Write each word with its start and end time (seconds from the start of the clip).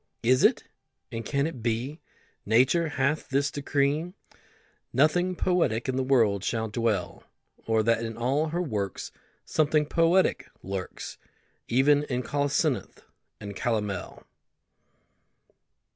Is 0.23 0.43
it, 0.43 0.63
and 1.11 1.23
can 1.23 1.45
it 1.45 1.61
be, 1.61 2.01
Nature 2.43 2.87
hath 2.87 3.29
this 3.29 3.51
decree, 3.51 4.13
Nothing 4.91 5.35
poetic 5.35 5.87
in 5.87 5.95
the 5.95 6.01
world 6.01 6.43
shall 6.43 6.69
dwell? 6.69 7.23
Or 7.67 7.83
that 7.83 8.03
in 8.03 8.17
all 8.17 8.47
her 8.47 8.63
works 8.63 9.11
Something 9.45 9.85
poetic 9.85 10.49
lurks, 10.63 11.19
Even 11.67 12.01
in 12.05 12.23
colocynth 12.23 13.03
and 13.39 13.55
calomel? 13.55 14.25